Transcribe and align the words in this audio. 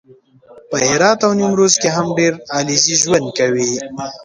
په 0.69 0.77
هرات 0.87 1.19
او 1.25 1.31
نیمروز 1.39 1.73
کې 1.81 1.89
هم 1.95 2.07
ډېر 2.17 2.33
علیزي 2.57 2.95
ژوند 3.01 3.25
کوي 3.37 3.69